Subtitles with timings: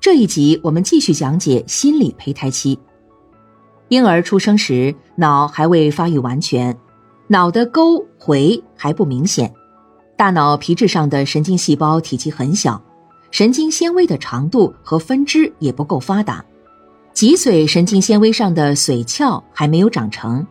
[0.00, 2.78] 这一集我们继续讲解心理胚胎期。
[3.88, 6.74] 婴儿出生时，脑还未发育完全，
[7.26, 9.52] 脑的沟回还不明显，
[10.16, 12.82] 大脑皮质上的神经细胞体积很小，
[13.30, 16.42] 神经纤维的长度和分支也不够发达，
[17.12, 20.46] 脊髓神经纤维上的髓鞘还没有长成。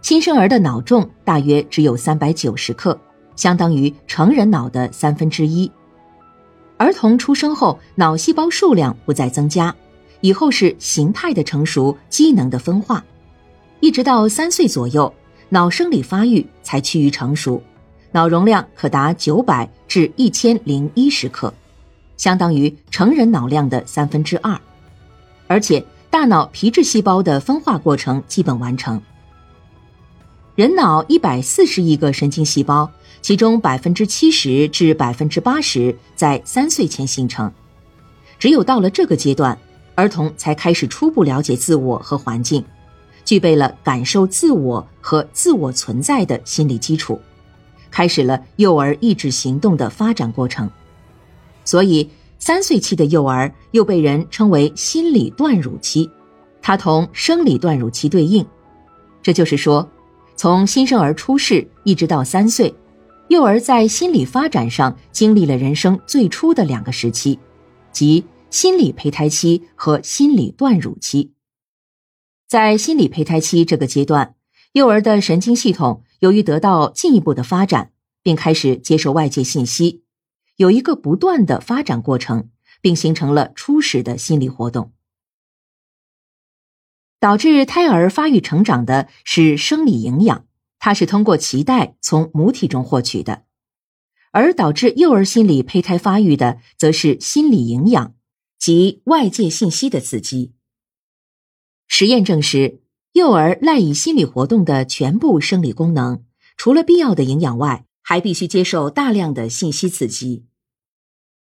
[0.00, 2.98] 新生儿的脑重大约只有三百九十克，
[3.36, 5.70] 相当于成人脑的三分之一。
[6.78, 9.74] 儿童出生后，脑细胞数量不再增加，
[10.20, 13.04] 以后是形态的成熟、机能的分化，
[13.80, 15.12] 一直到三岁左右，
[15.48, 17.60] 脑生理发育才趋于成熟，
[18.12, 21.52] 脑容量可达九百至一千零一十克，
[22.16, 24.56] 相当于成人脑量的三分之二，
[25.48, 29.02] 而且大脑皮质细胞的分化过程基本完成。
[30.58, 32.90] 人脑一百四十亿个神经细胞。
[33.22, 37.52] 其中百分之七十至百分之八十在三岁前形成，
[38.40, 39.56] 只有到了这个阶段，
[39.94, 42.64] 儿童才开始初步了解自我和环境，
[43.24, 47.20] 具备了感受自我和自我存在的心理基础，
[47.88, 50.68] 开始了幼儿意志行动的发展过程。
[51.64, 56.10] 所以，三岁期的幼儿又被人称为心理断乳期，
[56.60, 58.44] 它同生理断乳期对应。
[59.22, 59.88] 这就是说，
[60.38, 62.72] 从新生儿出世一直到三岁。
[63.26, 67.40] 幼儿在心理发展上经历了人生最初的两个时期，
[67.90, 71.32] 即心理胚胎期和心理断乳期。
[72.46, 74.36] 在心理胚胎期这个阶段，
[74.72, 77.90] 幼儿的神经系统由于得到进一步的发展，
[78.22, 80.04] 并开始接受外界信息，
[80.54, 82.48] 有一个不断的发展过程，
[82.80, 84.92] 并形成了初始的心理活动。
[87.20, 90.46] 导致胎儿发育成长的是生理营养。
[90.80, 93.42] 它是通过脐带从母体中获取的，
[94.30, 98.14] 而导致幼儿心理胚胎发育的，则是心理营养
[98.60, 100.52] 及外界信息的刺激。
[101.88, 102.80] 实验证实，
[103.12, 106.22] 幼儿赖以心理活动的全部生理功能，
[106.56, 110.44] 除了必要的营养外，还必须接受大量的信息刺激。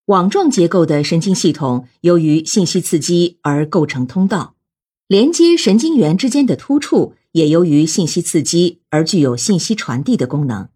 [0.06, 4.54] 网状结构的神经系统由于信息刺激而构成通道，
[5.08, 7.16] 连接神经元之间的突触。
[7.32, 10.70] 也由于信息刺激而具有信息传递的功能。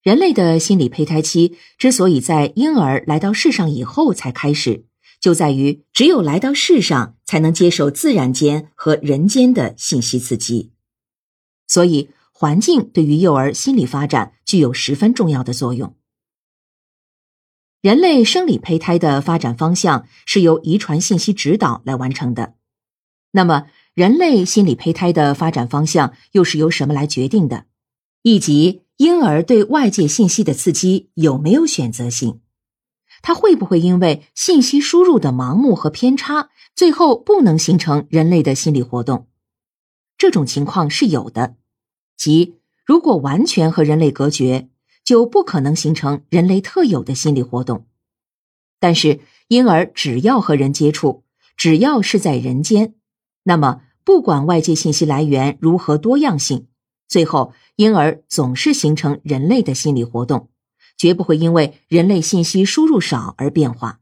[0.00, 4.86] 人类的心理胚胎期之所以在婴儿来到世上以后才开始，
[5.20, 10.70] 就在于只有来到世上才能接受自然间和人间的信息刺激，
[11.66, 15.96] 所以环境对于幼儿心理发展具有十分重要的作用。
[17.82, 22.54] 人类生理胚胎的发展方向是由遗传信息指导来完成的，
[23.32, 23.66] 那么。
[23.94, 27.66] 人类心理胚胎的发展方向又是由什么来决定的？
[28.22, 32.40] 以及婴儿对外界信息的刺激有没有选择性？
[33.20, 39.26] 他会不会因为信息输入的盲目和偏差，最后不能形成人类的心理活动？
[40.16, 41.56] 这种情况是有的，
[42.16, 42.54] 即
[42.86, 44.68] 如果完全和人类隔绝，
[45.04, 47.86] 就不可能形成人类特有的心理活动。
[48.78, 51.24] 但是婴儿只要和人接触，
[51.56, 52.94] 只要是在人间。
[53.42, 56.66] 那么，不管外界信息来源如何多样性，
[57.08, 60.50] 最后婴儿总是形成人类的心理活动，
[60.96, 64.00] 绝不会因为人类信息输入少而变化。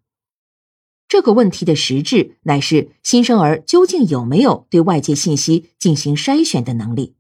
[1.06, 7.14] 这个问题的实质乃是新生儿究竟有没有对外界信息进行筛选的能力。